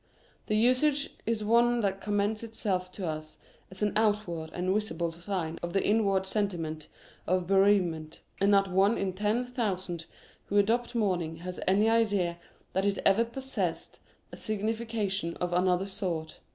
The 0.47 0.55
usage 0.57 1.11
is 1.27 1.43
one 1.43 1.81
that 1.81 2.01
commends 2.01 2.41
itself 2.41 2.91
to 2.93 3.05
us 3.05 3.37
as 3.69 3.83
an 3.83 3.93
outward 3.95 4.49
and 4.51 4.73
visible 4.73 5.11
sign 5.11 5.59
of 5.61 5.73
the 5.73 5.85
inward 5.87 6.25
sentiment 6.25 6.87
of 7.27 7.45
bereavement, 7.45 8.21
and 8.39 8.49
not 8.49 8.71
one 8.71 8.97
in 8.97 9.13
ten 9.13 9.45
thousand 9.45 10.07
who 10.47 10.57
adopt 10.57 10.95
mourning 10.95 11.35
has 11.45 11.59
any 11.67 11.87
idea 11.87 12.39
that 12.73 12.87
it 12.87 12.97
ever 13.05 13.23
possessed 13.23 13.99
a 14.31 14.37
signification 14.37 15.35
of 15.37 15.53
another 15.53 15.85
sort. 15.85 16.39